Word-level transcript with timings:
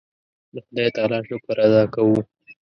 د 0.53 0.55
خدای 0.65 0.87
تعالی 0.95 1.19
شکر 1.29 1.57
ادا 1.65 1.83
کوو. 1.93 2.17